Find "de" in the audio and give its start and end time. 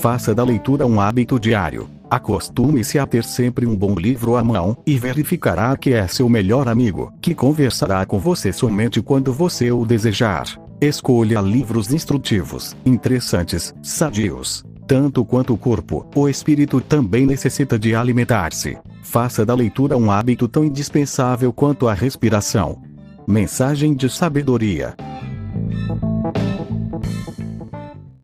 17.76-17.92, 23.96-24.08